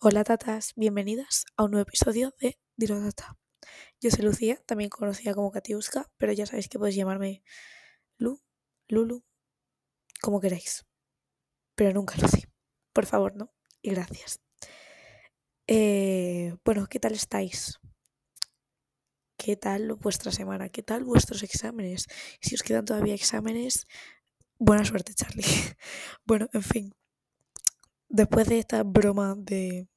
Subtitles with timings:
[0.00, 3.36] Hola tatas, bienvenidas a un nuevo episodio de Dirotata.
[4.00, 7.42] Yo soy Lucía, también conocida como Katiuska, pero ya sabéis que podéis llamarme
[8.16, 8.40] Lu,
[8.86, 9.24] Lulu,
[10.20, 10.86] como queráis.
[11.74, 12.44] Pero nunca Lucy.
[12.92, 13.52] Por favor, ¿no?
[13.82, 14.40] Y gracias.
[15.66, 17.80] Eh, bueno, ¿qué tal estáis?
[19.36, 20.68] ¿Qué tal vuestra semana?
[20.68, 22.06] ¿Qué tal vuestros exámenes?
[22.40, 23.88] Si os quedan todavía exámenes,
[24.60, 25.42] buena suerte, Charlie.
[26.24, 26.94] bueno, en fin.
[28.08, 29.88] Después de esta broma de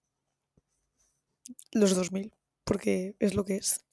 [1.71, 3.85] los 2000, porque es lo que es,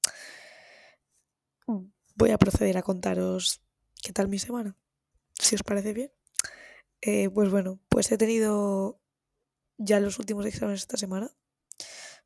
[2.19, 3.63] voy a proceder a contaros
[4.03, 4.77] qué tal mi semana,
[5.35, 6.13] si os parece bien.
[7.01, 9.01] Eh, pues bueno, pues he tenido
[9.77, 11.31] ya los últimos exámenes esta semana,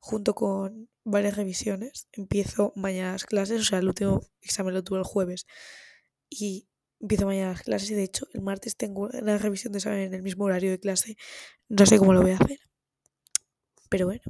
[0.01, 2.09] junto con varias revisiones.
[2.13, 5.47] Empiezo mañana las clases, o sea, el último examen lo tuve el jueves
[6.31, 6.69] y
[7.03, 10.15] empiezo mañana las clases y de hecho el martes tengo la revisión de examen en
[10.15, 11.17] el mismo horario de clase.
[11.69, 12.61] No sé cómo lo voy a hacer.
[13.91, 14.23] Pero bueno,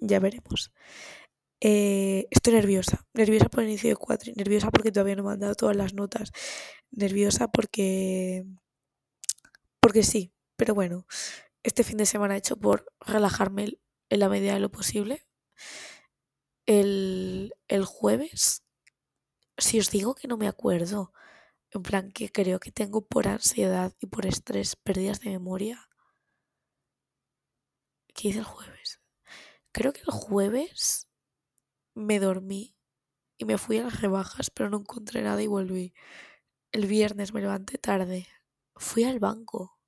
[0.00, 0.72] ya veremos.
[1.60, 5.40] Eh, estoy nerviosa, nerviosa por el inicio de cuatro, nerviosa porque todavía no me han
[5.40, 6.30] dado todas las notas,
[6.92, 8.44] nerviosa porque...
[9.80, 11.06] porque sí, pero bueno,
[11.64, 15.26] este fin de semana he hecho por relajarme en la medida de lo posible.
[16.66, 18.62] El, el jueves,
[19.56, 21.12] si os digo que no me acuerdo,
[21.72, 25.88] en plan que creo que tengo por ansiedad y por estrés pérdidas de memoria.
[28.14, 29.00] ¿Qué hice el jueves?
[29.72, 31.08] Creo que el jueves
[31.94, 32.76] me dormí
[33.36, 35.94] y me fui a las rebajas, pero no encontré nada y volví.
[36.72, 38.26] El viernes me levanté tarde.
[38.76, 39.78] Fui al banco.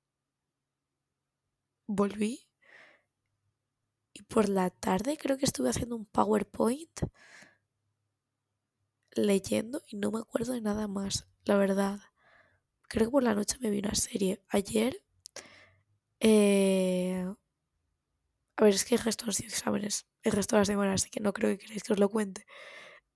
[1.87, 2.47] Volví.
[4.13, 7.01] Y por la tarde creo que estuve haciendo un PowerPoint
[9.15, 11.99] leyendo y no me acuerdo de nada más, la verdad.
[12.89, 14.43] Creo que por la noche me vi una serie.
[14.49, 15.03] Ayer
[16.19, 17.25] eh,
[18.57, 21.19] a ver, es que el resto de exámenes, el resto de las semanas, así que
[21.19, 22.45] no creo que queráis que os lo cuente.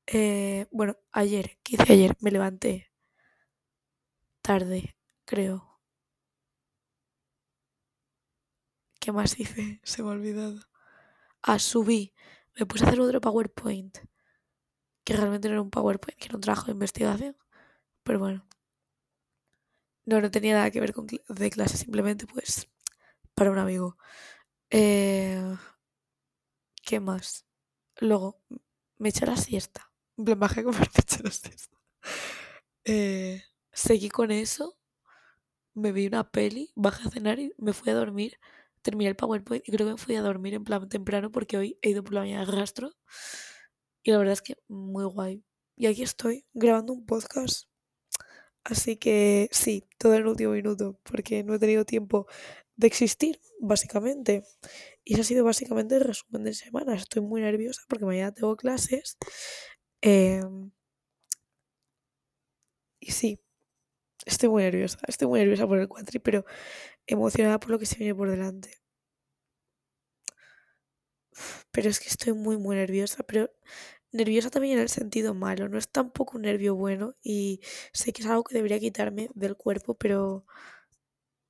[0.07, 2.17] Eh, bueno, ayer, ¿qué hice ayer?
[2.21, 2.91] Me levanté
[4.41, 5.79] tarde, creo.
[8.99, 9.79] ¿Qué más hice?
[9.83, 10.59] Se me ha olvidado.
[11.41, 12.13] Ah, subí.
[12.59, 13.97] Me puse a hacer otro PowerPoint.
[15.05, 17.37] Que realmente no era un PowerPoint, que era un trabajo de investigación.
[18.03, 18.45] Pero bueno.
[20.05, 22.67] No, no tenía nada que ver con de clase, simplemente pues
[23.35, 23.97] para un amigo.
[24.71, 25.41] Eh,
[26.83, 27.45] ¿Qué más?
[27.99, 28.39] Luego,
[28.97, 29.91] me eché la siesta.
[30.17, 31.77] En plan, bajé a comer, me eché la siesta.
[32.83, 34.77] Eh, seguí con eso.
[35.75, 38.39] Me vi una peli, bajé a cenar y me fui a dormir.
[38.81, 41.77] Terminé el PowerPoint y creo que me fui a dormir en plan temprano porque hoy
[41.81, 42.91] he ido por la mañana al rastro.
[44.05, 45.43] Y la verdad es que muy guay.
[45.75, 47.67] Y aquí estoy grabando un podcast.
[48.63, 52.27] Así que sí, todo el último minuto, porque no he tenido tiempo
[52.75, 54.43] de existir, básicamente.
[55.03, 56.93] Y ese ha sido básicamente el resumen de semana.
[56.95, 59.17] Estoy muy nerviosa porque mañana tengo clases.
[60.01, 60.71] Em,
[62.99, 63.39] y sí,
[64.25, 64.99] estoy muy nerviosa.
[65.07, 66.45] Estoy muy nerviosa por el cuatri, pero
[67.07, 68.71] emocionada por lo que se viene por delante.
[71.71, 73.23] Pero es que estoy muy, muy nerviosa.
[73.23, 73.51] Pero
[74.15, 75.69] nerviosa también en el sentido malo.
[75.69, 77.15] No es tampoco un nervio bueno.
[77.23, 77.61] Y
[77.93, 80.45] sé que es algo que debería quitarme del cuerpo, pero.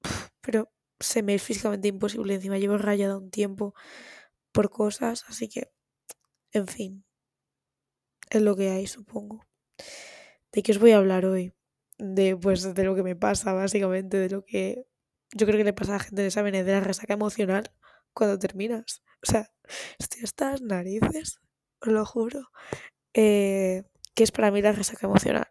[0.42, 2.36] Pero se me es físicamente imposible.
[2.36, 3.74] Encima llevo rayada un tiempo
[4.52, 5.72] por cosas, así que,
[6.54, 7.06] en fin,
[8.30, 9.46] es lo que hay, supongo.
[10.52, 11.54] ¿De qué os voy a hablar hoy?
[11.98, 14.86] De, pues, de lo que me pasa, básicamente, de lo que
[15.34, 17.72] yo creo que le pasa a la gente de exámenes, de la resaca emocional
[18.14, 19.04] cuando terminas.
[19.24, 19.52] O sea,
[20.00, 21.40] estoy hasta narices,
[21.92, 22.52] lo juro.
[23.14, 25.48] Eh, ¿Qué es para mí la resaca emocional?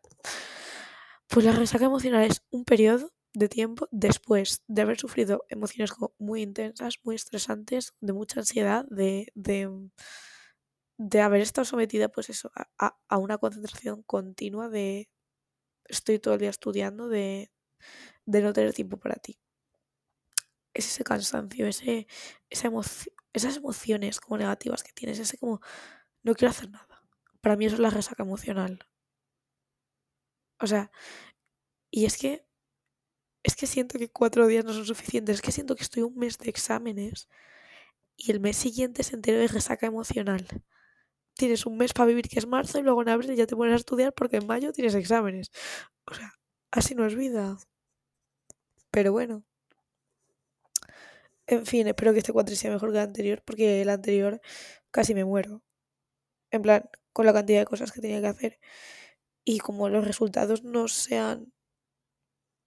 [1.29, 6.43] Pues la resaca emocional es un periodo de tiempo después de haber sufrido emociones muy
[6.43, 9.69] intensas, muy estresantes, de mucha ansiedad, de, de,
[10.99, 15.11] de haber estado sometida pues eso, a, a, una concentración continua de
[15.87, 17.51] estoy todo el día estudiando, de,
[18.27, 19.39] de no tener tiempo para ti.
[20.73, 22.07] Es ese cansancio, ese,
[22.51, 22.71] esa
[23.33, 25.61] esas emociones como negativas que tienes, ese como
[26.25, 27.05] no quiero hacer nada.
[27.41, 28.81] Para mí eso es la resaca emocional.
[30.61, 30.91] O sea,
[31.91, 32.45] y es que
[33.45, 36.17] es que siento que cuatro días no son suficientes, es que siento que estoy un
[36.17, 37.29] mes de exámenes
[38.17, 40.47] y el mes siguiente es entero de resaca emocional.
[41.35, 43.75] Tienes un mes para vivir que es marzo y luego en abril ya te pones
[43.75, 45.51] a estudiar porque en mayo tienes exámenes.
[46.07, 46.33] O sea,
[46.73, 47.59] así no es vida.
[48.91, 49.45] Pero bueno.
[51.47, 54.41] En fin, espero que este cuatro sea mejor que el anterior porque el anterior
[54.91, 55.63] casi me muero.
[56.55, 58.61] En plan, con la cantidad de cosas que tenía que hacer.
[59.45, 61.53] Y como los resultados no sean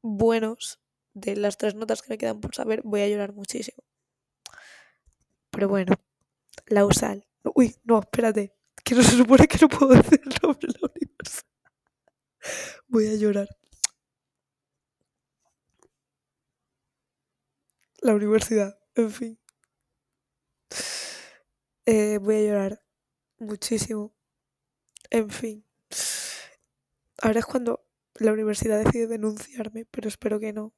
[0.02, 0.82] buenos
[1.14, 3.82] de las tres notas que me quedan por saber, voy a llorar muchísimo.
[5.52, 5.96] Pero bueno,
[6.66, 7.26] la USAL.
[7.56, 8.54] Uy, no, espérate.
[8.84, 11.44] Que no se supone que no puedo decir nombre la universidad.
[12.90, 13.48] Voy a llorar.
[18.02, 19.40] La universidad, en fin.
[21.86, 22.87] Eh, voy a llorar
[23.40, 24.14] muchísimo.
[25.10, 25.66] En fin.
[27.22, 27.86] Ahora es cuando
[28.16, 30.74] la universidad decide denunciarme, pero espero que no.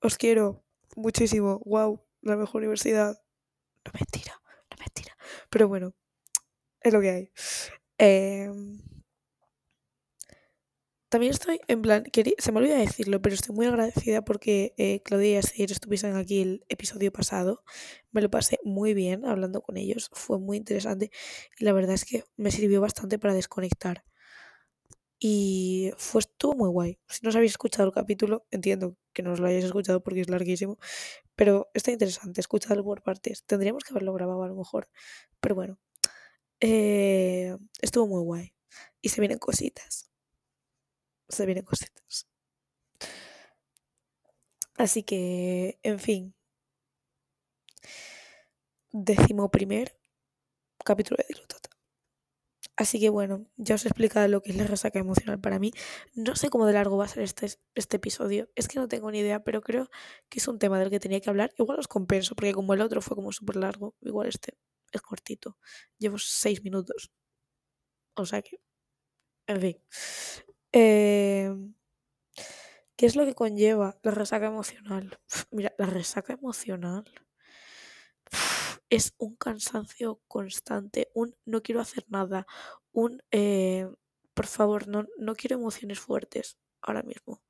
[0.00, 0.64] Os quiero
[0.96, 1.60] muchísimo.
[1.64, 3.20] Wow, la mejor universidad.
[3.84, 4.40] No mentira,
[4.70, 5.16] no mentira.
[5.50, 5.94] Pero bueno,
[6.80, 7.32] es lo que hay.
[7.98, 8.80] Em,
[11.14, 12.02] también estoy en plan,
[12.38, 16.42] se me olvida decirlo, pero estoy muy agradecida porque eh, Claudia y Asier estuviesen aquí
[16.42, 17.62] el episodio pasado.
[18.10, 21.12] Me lo pasé muy bien hablando con ellos, fue muy interesante
[21.56, 24.02] y la verdad es que me sirvió bastante para desconectar.
[25.20, 26.98] Y fue, estuvo muy guay.
[27.08, 30.22] Si no os habéis escuchado el capítulo, entiendo que no os lo hayáis escuchado porque
[30.22, 30.78] es larguísimo,
[31.36, 33.44] pero está interesante, escuchadlo por partes.
[33.44, 34.88] Tendríamos que haberlo grabado a lo mejor,
[35.38, 35.78] pero bueno,
[36.58, 38.52] eh, estuvo muy guay.
[39.00, 40.13] Y se vienen cositas.
[41.28, 42.26] Se vienen cositas.
[44.76, 46.34] Así que, en fin.
[48.92, 49.96] Décimo primer
[50.84, 51.70] capítulo de Dilutata.
[52.76, 55.70] Así que bueno, ya os he explicado lo que es la resaca emocional para mí.
[56.14, 58.50] No sé cómo de largo va a ser este, este episodio.
[58.56, 59.90] Es que no tengo ni idea, pero creo
[60.28, 61.52] que es un tema del que tenía que hablar.
[61.56, 64.58] Igual os compenso, porque como el otro fue como súper largo, igual este
[64.92, 65.56] es cortito.
[65.98, 67.12] Llevo seis minutos.
[68.16, 68.60] O sea que,
[69.46, 69.76] en fin.
[70.76, 71.72] Em,
[72.96, 75.18] ¿Qué es lo que conlleva la resaca emocional?
[75.52, 77.04] mira, la resaca emocional
[78.90, 82.46] es un cansancio constante, un no quiero hacer nada,
[82.92, 83.88] un eh,
[84.34, 87.40] por favor, no, no quiero emociones fuertes ahora mismo.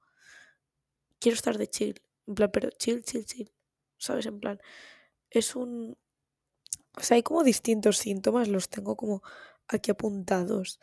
[1.18, 3.50] Quiero estar de chill, en plan, pero chill, chill, chill.
[3.96, 4.26] ¿Sabes?
[4.26, 4.60] En plan,
[5.30, 5.96] es un,
[6.96, 9.22] o sea, hay como distintos síntomas, los tengo como
[9.68, 10.78] aquí apuntados,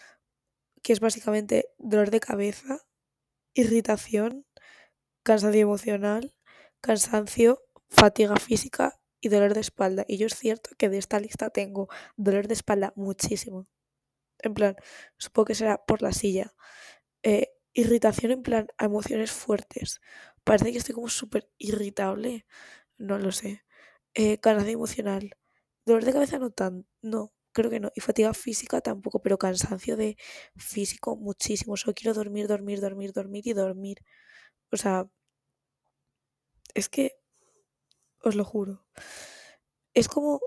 [0.82, 2.80] que es básicamente dolor de cabeza,
[3.54, 4.46] irritación,
[5.24, 6.36] cansancio emocional,
[6.82, 10.06] cansancio, fatiga física y dolor de espalda.
[10.08, 13.68] Y yo es cierto que de esta lista tengo dolor de espalda muchísimo.
[14.40, 14.76] En plan,
[15.18, 16.54] supongo que será por la silla.
[17.24, 20.02] Eh, irritación en plan a emociones fuertes.
[20.44, 22.46] Parece que estoy como súper irritable.
[22.98, 23.64] No lo sé.
[24.14, 25.38] Eh, cansancio emocional.
[25.86, 27.92] Dolor de cabeza no tan, no, creo que no.
[27.96, 30.18] Y fatiga física tampoco, pero cansancio de
[30.56, 31.78] físico muchísimo.
[31.78, 33.98] Solo quiero dormir, dormir, dormir, dormir y dormir.
[34.72, 35.08] O sea,
[36.74, 37.18] es que,
[38.24, 38.86] os lo juro,
[39.94, 40.40] es como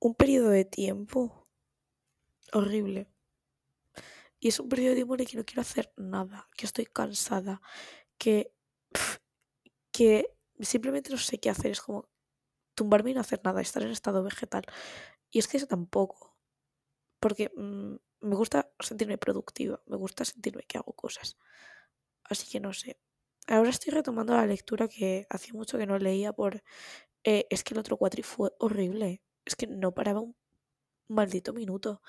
[0.00, 1.48] un periodo de tiempo
[2.52, 3.08] horrible.
[4.40, 6.86] Y es un periodo de tiempo en el que no quiero hacer nada, que estoy
[6.86, 7.60] cansada,
[8.18, 8.52] que,
[9.92, 10.28] que
[10.60, 11.72] simplemente no sé qué hacer.
[11.72, 12.08] Es como,
[12.78, 14.64] tumbarme y no hacer nada, estar en estado vegetal.
[15.30, 16.36] Y es que eso tampoco.
[17.20, 21.36] Porque mm, me gusta sentirme productiva, me gusta sentirme que hago cosas.
[22.24, 22.98] Así que no sé.
[23.46, 26.62] Ahora estoy retomando la lectura que hacía mucho que no leía por...
[27.24, 29.22] Eh, es que el otro cuatri fue horrible.
[29.44, 30.36] Es que no paraba un
[31.08, 32.02] maldito minuto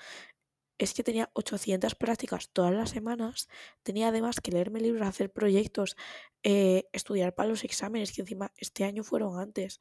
[0.80, 3.48] es que tenía 800 prácticas todas las semanas,
[3.82, 5.94] tenía además que leerme libros, hacer proyectos,
[6.42, 9.78] eh, estudiar para los exámenes, que encima este año fueron antes.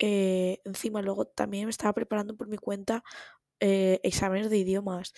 [0.00, 3.04] Eh, encima luego también me estaba preparando por mi cuenta
[3.60, 5.14] eh, exámenes de idiomas.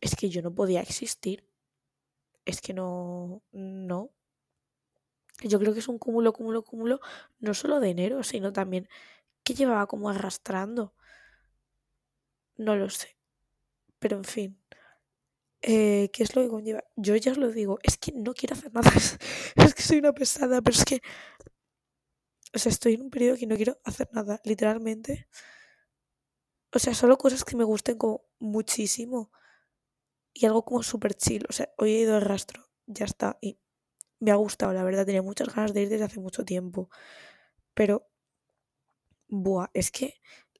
[0.00, 1.44] Es que yo no podía existir.
[2.46, 4.12] Es que no, no.
[5.42, 7.00] Yo creo que es un cúmulo, cúmulo, cúmulo,
[7.40, 8.88] no solo de enero, sino también
[9.44, 10.94] que llevaba como arrastrando.
[12.56, 13.16] No lo sé.
[14.00, 14.58] Pero en fin.
[15.62, 16.84] Eh, ¿Qué es lo que conlleva?
[16.96, 18.90] Yo ya os lo digo, es que no quiero hacer nada.
[19.56, 21.00] es que soy una pesada, pero es que.
[22.54, 25.28] O sea, estoy en un periodo que no quiero hacer nada, literalmente.
[26.72, 29.30] O sea, solo cosas que me gusten como muchísimo.
[30.32, 31.46] Y algo como súper chill.
[31.48, 33.38] O sea, hoy he ido al rastro, ya está.
[33.40, 33.58] Y
[34.20, 35.06] me ha gustado, la verdad.
[35.06, 36.90] Tenía muchas ganas de ir desde hace mucho tiempo.
[37.74, 38.08] Pero.
[39.28, 40.14] Buah, es que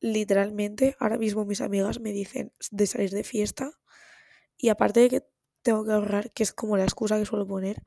[0.04, 3.72] literalmente ahora mismo mis amigas me dicen de salir de fiesta
[4.58, 5.22] y aparte de que
[5.62, 7.82] tengo que ahorrar, que es como la excusa que suelo poner,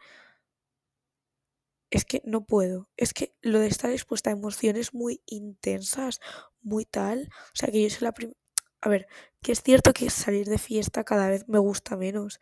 [1.90, 2.90] es que no puedo.
[2.98, 6.20] Es que lo de estar expuesta a emociones muy intensas,
[6.62, 8.38] muy tal, o sea que yo soy la primera...
[8.82, 9.08] A ver,
[9.42, 12.40] que es cierto que salir de fiesta cada vez me gusta menos,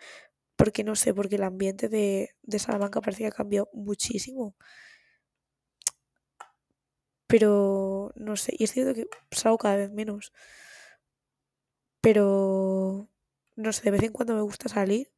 [0.58, 4.56] porque no sé, porque el ambiente de, de Salamanca parece que ha cambiado muchísimo.
[7.38, 10.32] Pero no sé, y es cierto que salgo cada vez menos.
[12.02, 13.10] Pero
[13.58, 15.12] no sé, de vez en cuando me gusta salir.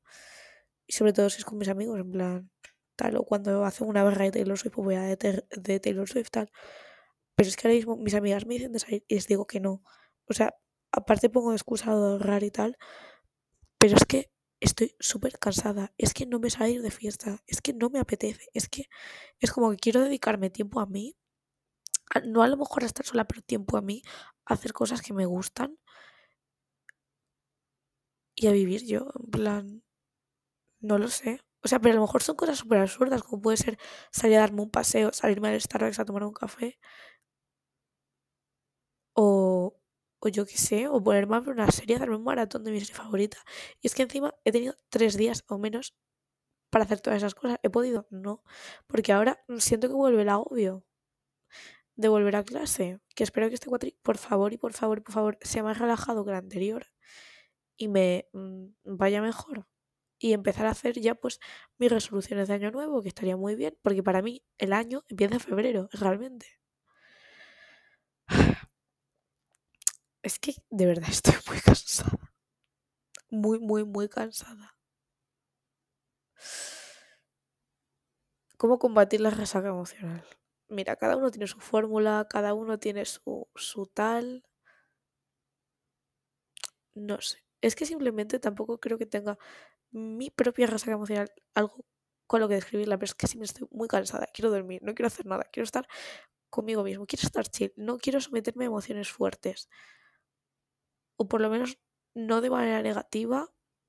[0.87, 2.51] Y sobre todo si es con mis amigos, en plan,
[2.95, 6.09] tal, o cuando hacen una barra de Taylor Swift, pues voy a de, de Taylor
[6.09, 6.51] Swift, tal.
[7.35, 9.59] Pero es que ahora mismo mis amigas me dicen de salir y les digo que
[9.59, 9.83] no.
[10.25, 10.55] O sea,
[10.91, 12.77] aparte pongo excusa de ahorrar y tal,
[13.77, 15.93] pero es que estoy súper cansada.
[15.99, 17.43] Es que no me sale ir de fiesta.
[17.45, 18.49] Es que no me apetece.
[18.55, 18.89] Es que
[19.39, 21.15] es como que quiero dedicarme tiempo a mí.
[22.25, 24.01] No a lo mejor a estar sola, pero tiempo a mí.
[24.45, 25.77] A hacer cosas que me gustan.
[28.35, 29.07] Y a vivir yo.
[29.19, 29.83] En plan.
[30.81, 31.41] No lo sé.
[31.63, 33.77] O sea, pero a lo mejor son cosas súper absurdas, como puede ser
[34.11, 36.77] salir a darme un paseo, salirme al Starbucks a tomar un café.
[39.15, 39.75] O,
[40.19, 42.79] o yo qué sé, o ponerme a ver una serie, darme un maratón de mi
[42.79, 43.37] serie favorita.
[43.81, 45.95] Y es que encima he tenido tres días o menos
[46.71, 47.59] para hacer todas esas cosas.
[47.63, 48.07] ¿He podido?
[48.11, 48.43] No.
[48.87, 50.86] Porque ahora siento que vuelve el agobio
[51.97, 52.99] de volver a clase.
[53.15, 56.23] Que espero que este cuatri, por favor y por favor, por favor, sea más relajado
[56.23, 56.87] que el anterior
[57.77, 59.67] y me mm, vaya mejor.
[60.19, 61.39] Y empezar a hacer ya pues
[61.77, 65.35] mis resoluciones de año nuevo, que estaría muy bien, porque para mí el año empieza
[65.35, 66.47] en febrero, realmente.
[70.23, 72.33] Es que de verdad estoy muy cansada.
[73.29, 74.77] Muy, muy, muy cansada.
[78.57, 80.23] ¿Cómo combatir la resaca emocional?
[80.69, 84.43] Mira, cada uno tiene su fórmula, cada uno tiene su, su tal.
[86.95, 87.37] No sé.
[87.61, 89.37] Es que simplemente tampoco creo que tenga
[89.91, 91.85] mi propia resaca emocional algo
[92.27, 94.27] con lo que describirla, pero es que sí me estoy muy cansada.
[94.33, 95.87] Quiero dormir, no quiero hacer nada, quiero estar
[96.49, 99.69] conmigo mismo, quiero estar chill, no quiero someterme a emociones fuertes.
[101.21, 101.77] O por lo menos
[102.27, 103.39] no de manera negativa,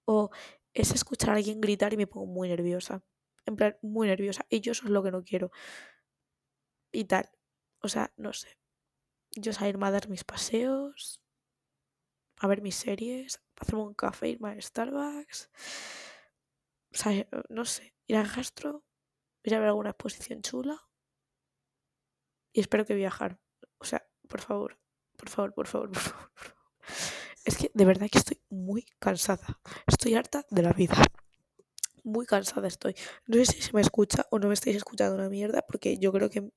[0.05, 0.31] o
[0.75, 3.03] es escuchar a alguien gritar y me pongo muy nerviosa.
[3.47, 4.45] En plan, muy nerviosa.
[4.51, 5.51] Y yo eso es lo que no quiero.
[6.93, 7.31] Y tal.
[7.81, 8.59] O sea, no sé.
[9.33, 11.23] Yo salirme a dar mis paseos,
[12.39, 15.51] a ver mis series, hacerme un café, irme a Starbucks.
[16.93, 18.85] O sea, no sé, ir al gastro,
[19.43, 20.89] ir a ver alguna exposición chula.
[22.53, 23.39] Y espero que viajar.
[23.79, 24.79] O sea, por favor,
[25.17, 26.31] por favor, por favor, por favor.
[26.31, 26.33] Por favor.
[27.45, 29.61] Es que de verdad que estoy muy cansada.
[29.87, 30.97] Estoy harta de la vida.
[32.05, 32.95] Muy cansada estoy.
[33.27, 36.13] No sé si se me escucha o no me estáis escuchando una mierda, porque yo
[36.13, 36.51] creo que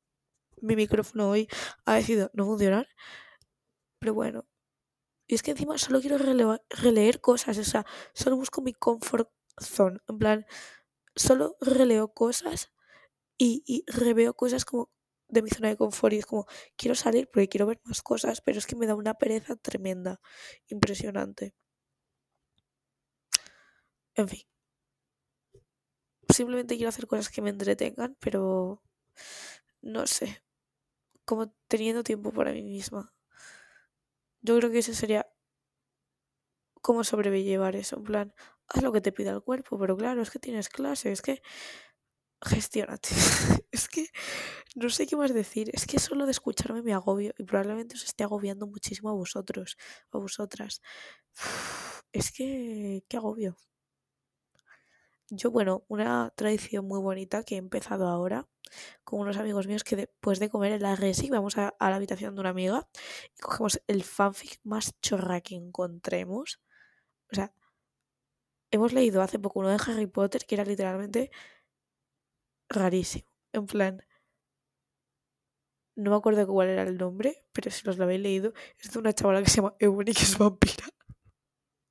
[0.62, 1.48] mi micrófono hoy
[1.86, 2.88] ha decidido no funcionar.
[4.00, 4.46] Pero bueno.
[5.28, 6.18] Y es que encima solo quiero
[6.70, 7.58] releer cosas.
[7.58, 9.30] O sea, solo busco mi comfort
[9.62, 10.00] zone.
[10.10, 10.46] En plan,
[11.16, 12.72] solo releo cosas
[13.38, 14.92] y, y reveo cosas como
[15.30, 16.46] de mi zona de confort y es como,
[16.78, 20.22] quiero salir porque quiero ver más cosas, pero es que me da una pereza tremenda,
[20.70, 21.54] impresionante.
[24.16, 24.44] En fin.
[26.30, 28.82] Simplemente quiero hacer cosas que me entretengan, pero
[29.82, 30.44] no sé,
[31.26, 33.14] como teniendo tiempo para mí misma.
[34.42, 35.28] Yo creo que ese sería
[36.82, 38.34] cómo sobrellevar eso, en plan,
[38.68, 41.42] haz lo que te pida el cuerpo, pero claro, es que tienes clase, es que
[42.44, 43.10] gestiónate.
[43.72, 44.08] es que
[44.76, 45.70] no sé qué más decir.
[45.74, 49.78] Es que solo de escucharme me agobio y probablemente os esté agobiando muchísimo a vosotros,
[50.12, 50.82] a vosotras.
[52.14, 53.58] es que, qué agobio.
[55.34, 58.50] Yo, bueno, una tradición muy bonita que he empezado ahora
[59.06, 62.36] con unos amigos míos que después de comer en la resi vamos a, la habitación
[62.36, 62.90] de una amiga
[63.38, 66.60] y cogemos el fanfic más chorra que encontremos.
[67.32, 67.54] O sea,
[68.72, 71.32] hemos leído hace poco uno de Harry Potter que era literalmente
[72.68, 73.32] rarísimo.
[73.54, 74.04] En plan,
[75.96, 79.00] no me acuerdo cuál era el nombre, pero si los lo habéis leído, es de
[79.00, 80.88] una chavala que se llama Eunice que es vampira.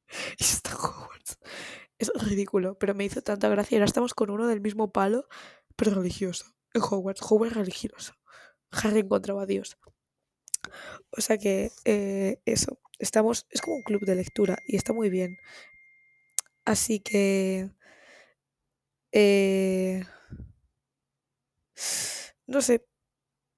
[0.38, 1.38] y está Hogwarts.
[2.00, 3.76] Es ridículo, pero me hizo tanta gracia.
[3.76, 5.28] ahora estamos con uno del mismo palo,
[5.76, 6.46] pero religioso.
[6.72, 8.14] En Hogwarts, Hogwarts religioso.
[8.70, 9.76] Harry encontraba a Dios.
[11.10, 15.10] O sea que eh, eso, estamos, es como un club de lectura y está muy
[15.10, 15.36] bien.
[16.64, 17.70] Así que...
[19.12, 20.02] Eh,
[22.46, 22.86] no sé,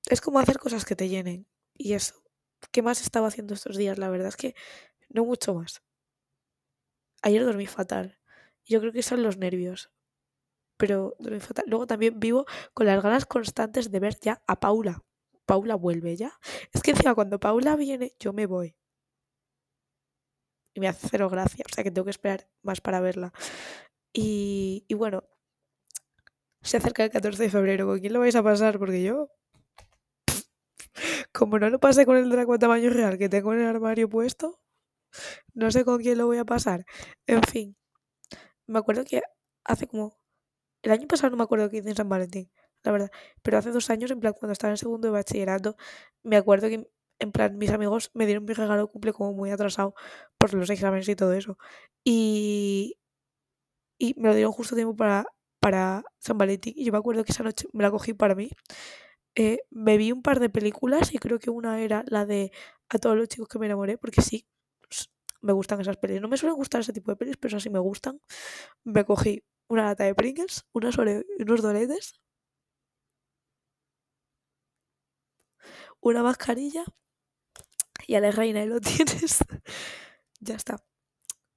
[0.09, 1.47] es como hacer cosas que te llenen.
[1.75, 2.25] Y eso.
[2.73, 3.99] ¿Qué más estaba haciendo estos días?
[3.99, 4.57] La verdad es que
[5.11, 5.81] no mucho más.
[7.23, 8.19] Ayer dormí fatal.
[8.65, 9.91] Yo creo que son los nervios.
[10.77, 11.17] Pero.
[11.67, 15.03] Luego también vivo con las ganas constantes de ver ya a Paula.
[15.47, 16.33] Paula vuelve ya.
[16.73, 18.77] Es que encima cuando Paula viene, yo me voy.
[20.75, 21.65] Y me hace cero gracia.
[21.71, 23.33] O sea que tengo que esperar más para verla.
[24.13, 25.25] Y, y bueno,
[26.63, 27.87] se acerca el 14 de febrero.
[27.87, 28.79] ¿Con quién lo vais a pasar?
[28.79, 29.29] Porque yo.
[31.33, 34.61] Como no lo pasé con el dragón tamaño real que tengo en el armario puesto,
[35.55, 36.85] no sé con quién lo voy a pasar.
[37.27, 37.77] En fin,
[38.67, 39.23] me acuerdo que
[39.65, 40.19] hace como.
[40.83, 42.51] El año pasado no me acuerdo que hice en San Valentín,
[42.85, 43.11] la verdad.
[43.43, 45.77] Pero hace dos años, en plan, cuando estaba en segundo de bachillerato,
[46.25, 46.89] me acuerdo que,
[47.21, 49.95] en plan, mis amigos me dieron mi regalo cumple como muy atrasado
[50.39, 51.59] por los exámenes y todo eso.
[52.05, 52.97] Y.
[53.99, 55.27] Y me lo dieron justo tiempo para
[55.61, 56.75] para San Valentín.
[56.77, 58.51] Y yo me acuerdo que esa noche me la cogí para mí.
[59.37, 62.53] Eh, me vi un par de películas y creo que una era la de
[62.91, 64.47] A todos los chicos que me enamoré, porque sí,
[65.43, 66.21] me gustan esas pelis.
[66.23, 68.21] No me suelen gustar ese tipo de pelis, pero así me gustan.
[68.85, 72.21] Me cogí una lata de Pringles, unas unos doletes,
[76.01, 76.85] una mascarilla
[78.07, 79.39] y a la reina y lo tienes.
[80.41, 80.85] ya está.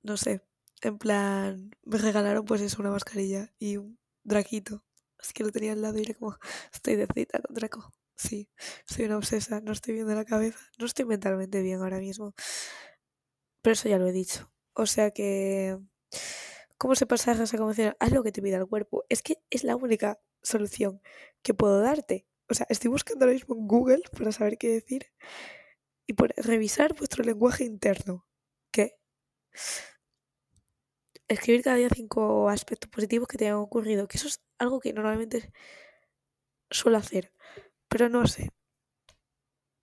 [0.04, 0.42] No sé.
[0.82, 4.84] En plan, me regalaron pues eso, una mascarilla y un draquito.
[5.20, 6.38] Así que lo tenía al lado y era como,
[6.74, 7.94] estoy de cita con Draco.
[8.18, 8.50] Sí,
[8.88, 10.60] soy una obsesa, no estoy bien de la cabeza.
[10.80, 12.36] No estoy mentalmente bien ahora mismo.
[13.66, 14.52] Pero eso ya lo he dicho.
[14.74, 15.80] O sea que...
[16.78, 17.96] ¿Cómo se pasa esa convención?
[18.00, 19.06] Haz lo que te pida el cuerpo.
[19.10, 21.02] Es que es la única solución
[21.42, 22.28] que puedo darte.
[22.48, 25.12] O sea, estoy buscando ahora mismo en Google para saber qué decir
[26.06, 28.28] y por revisar vuestro lenguaje interno.
[28.70, 29.00] ¿Qué?
[31.28, 34.94] Escribir cada día cinco aspectos positivos que te hayan ocurrido, que eso es algo que
[34.94, 35.52] normalmente
[36.70, 37.34] suelo hacer,
[37.88, 38.52] pero no sé.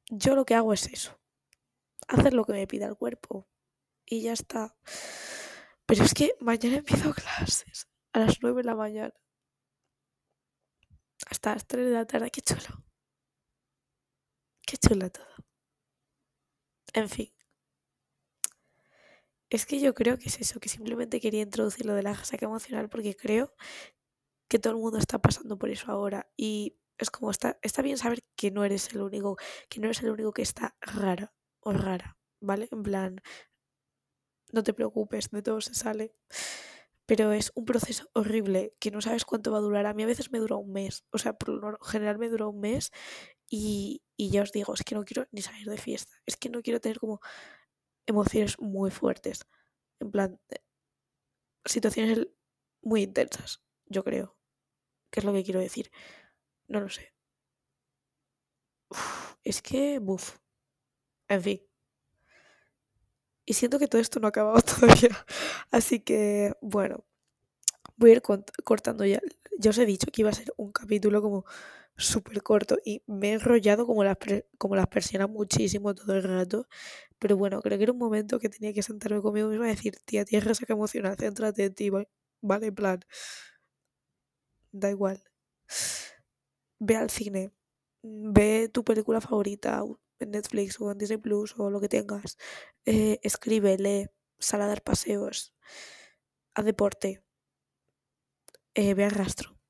[0.09, 1.19] Yo lo que hago es eso,
[2.07, 3.49] hacer lo que me pida el cuerpo
[4.13, 4.77] y ya está.
[5.87, 9.15] Pero es que mañana empiezo clases a las nueve de la mañana.
[11.31, 12.85] Hasta las 3 de la tarde, qué chulo.
[14.67, 15.35] Qué chulo todo.
[16.93, 17.33] En fin.
[19.49, 22.45] Es que yo creo que es eso, que simplemente quería introducir lo de la resaca
[22.45, 23.55] emocional porque creo
[24.49, 27.97] que todo el mundo está pasando por eso ahora y es como está, está bien
[27.97, 29.39] saber que no eres el único,
[29.71, 32.69] que no eres el único que está rara o rara, ¿vale?
[32.71, 33.23] En plan,
[34.53, 36.15] no te preocupes, de todo se sale.
[37.07, 39.87] Pero es un proceso horrible que no sabes cuánto va a durar.
[39.87, 42.47] A mí a veces me dura un mes, o sea, por lo general me dura
[42.47, 42.91] un mes
[43.51, 46.49] y, y ya os digo, es que no quiero ni salir de fiesta, es que
[46.51, 47.21] no quiero tener como
[48.07, 49.47] emociones muy fuertes,
[50.01, 50.59] en plan, eh,
[51.65, 52.29] situaciones
[52.83, 54.37] muy intensas, yo creo,
[55.11, 55.91] que es lo que quiero decir.
[56.69, 57.15] No lo sé.
[59.45, 60.39] es que, buf.
[61.29, 61.72] En fin.
[63.45, 65.11] Y siento que todo esto no ha acabado todavía.
[65.71, 67.05] Así que, bueno,
[67.97, 68.23] voy a ir
[68.65, 69.21] cortando ya.
[69.59, 71.45] Ya os he dicho que iba a ser un capítulo como
[71.97, 74.17] súper corto y me he enrollado como las,
[74.59, 76.67] como las persianas muchísimo todo el rato.
[77.19, 79.97] Pero bueno, creo que era un momento que tenía que sentarme conmigo misma y decir,
[80.05, 81.91] tía, tienes resaca emocional, céntrate en ti,
[82.43, 83.01] vale, plan.
[84.73, 85.23] Da igual.
[86.81, 87.53] Ve al cine.
[88.03, 89.83] Ve tu película favorita
[90.25, 92.39] en Netflix o en Disney Plus o lo que tengas.
[92.87, 94.09] Eh, escribe, lee,
[94.39, 95.55] sal a dar paseos,
[96.55, 97.23] haz deporte,
[98.75, 99.63] eh, ve al rastro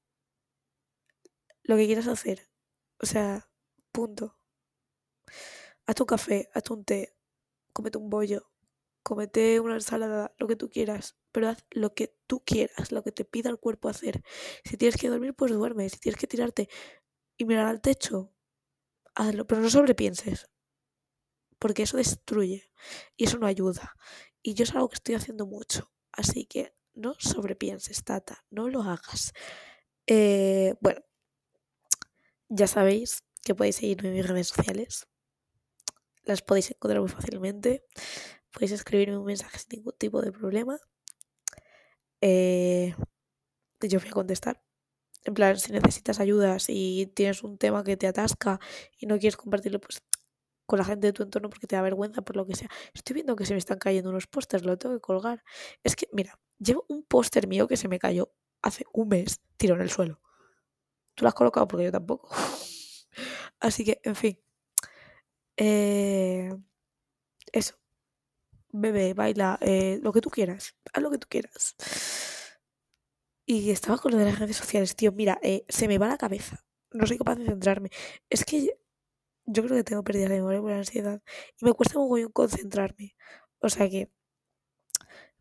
[1.65, 2.49] lo que quieras hacer.
[3.01, 3.51] O sea,
[3.93, 4.37] punto.
[5.87, 7.15] Haz un café, haz un té,
[7.73, 8.51] comete un bollo,
[9.03, 13.13] comete una ensalada, lo que tú quieras, pero haz lo que tú quieras, lo que
[13.13, 14.23] te pida el cuerpo hacer.
[14.65, 15.89] Si tienes que dormir, pues duerme.
[15.89, 16.69] Si tienes que tirarte
[17.37, 18.33] y mirar al techo,
[19.15, 20.49] pero no sobrepienses,
[21.59, 22.71] porque eso destruye
[23.17, 23.95] y eso no ayuda.
[24.43, 28.83] Y yo es algo que estoy haciendo mucho, así que no sobrepienses, tata, no lo
[28.83, 29.33] hagas.
[30.07, 31.01] Eh, bueno,
[32.49, 35.07] ya sabéis que podéis seguirme en mis redes sociales.
[36.25, 37.85] Las podéis encontrar muy fácilmente.
[38.53, 40.79] Podéis escribirme un mensaje sin ningún tipo de problema.
[42.21, 42.95] Eh,
[43.81, 44.63] yo voy a contestar.
[45.25, 48.59] En plan, si necesitas ayuda, si tienes un tema que te atasca
[48.99, 50.03] y no quieres compartirlo, pues
[50.67, 52.69] con la gente de tu entorno porque te da vergüenza por lo que sea.
[52.95, 55.45] Estoy viendo que se me están cayendo unos pósters, lo tengo que colgar.
[55.85, 58.33] Es que, mira, llevo un póster mío que se me cayó
[58.63, 60.21] hace un mes, tiro en el suelo.
[61.15, 62.29] Tú lo has colocado porque yo tampoco.
[63.61, 64.39] Así que, en fin.
[65.57, 66.51] Eh,
[67.53, 67.75] eso.
[68.71, 70.75] Bebe, baila, eh, lo que tú quieras.
[70.93, 71.77] Haz lo que tú quieras.
[73.47, 75.13] Y estaba con lo de las redes sociales, tío.
[75.13, 76.65] Mira, eh, se me va la cabeza.
[76.93, 77.91] No soy capaz de centrarme.
[78.31, 78.77] Es que
[79.47, 81.23] yo creo que tengo pérdida de memoria por la ansiedad.
[81.61, 83.17] Y me cuesta muy concentrarme.
[83.61, 84.11] O sea que,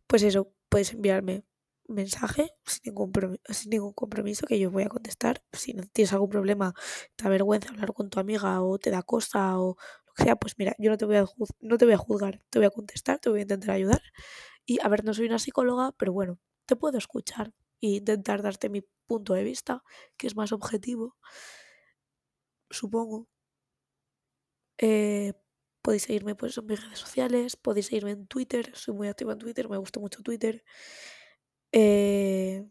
[0.07, 1.43] pues eso, puedes enviarme
[1.87, 5.43] mensaje sin ningún, compromiso que yo voy a contestar.
[5.53, 6.73] Si no tienes algún problema,
[7.15, 10.35] te da vergüenza hablar con tu amiga o te da cosa o lo que sea,
[10.37, 11.25] pues mira, yo no te voy a,
[11.61, 14.01] no te voy a juzgar, te voy a contestar, te voy a intentar ayudar.
[14.65, 18.69] Y a ver, no soy una psicóloga, pero bueno, te puedo escuchar e intentar darte
[18.69, 19.83] mi punto de vista,
[20.17, 21.17] que es más objetivo,
[22.69, 23.27] supongo.
[24.77, 25.33] Eh,
[25.81, 29.39] podéis seguirme pues, en mis redes sociales, podéis seguirme en Twitter, soy muy activa en
[29.39, 30.63] Twitter, me gusta mucho Twitter.
[31.71, 32.67] Eh,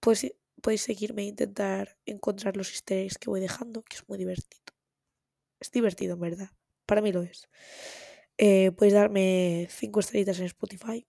[0.00, 0.26] pues
[0.62, 4.62] podéis seguirme e intentar encontrar los easter que voy dejando, que es muy divertido.
[5.60, 6.50] Es divertido, en verdad.
[6.86, 7.48] Para mí lo es.
[8.38, 11.06] Eh, podéis darme 5 estrellitas en Spotify.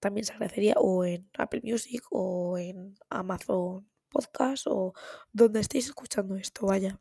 [0.00, 0.74] También se agradecería.
[0.78, 4.94] O en Apple Music o en Amazon Podcast o
[5.32, 7.00] donde estéis escuchando esto, vaya.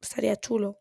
[0.00, 0.80] estaría chulo.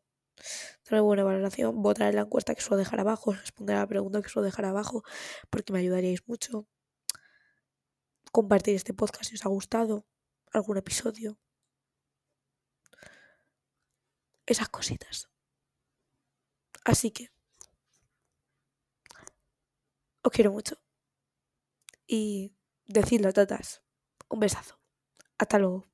[0.85, 4.21] Darme buena valoración, votar en la encuesta que suelo dejar abajo, responder a la pregunta
[4.21, 5.03] que suelo dejar abajo,
[5.49, 6.67] porque me ayudaríais mucho.
[8.31, 10.05] Compartir este podcast si os ha gustado,
[10.53, 11.39] algún episodio.
[14.45, 15.29] Esas cositas.
[16.85, 17.29] Así que
[20.29, 20.75] os quiero mucho.
[22.07, 22.53] Y
[22.85, 23.81] decidlo, todas.
[24.29, 24.79] Un besazo.
[25.39, 25.88] Hasta luego.